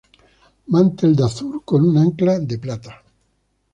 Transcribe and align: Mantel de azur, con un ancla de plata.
Mantel 0.75 1.15
de 1.15 1.23
azur, 1.25 1.63
con 1.63 1.87
un 1.87 1.95
ancla 1.99 2.39
de 2.39 2.57
plata. 2.57 3.03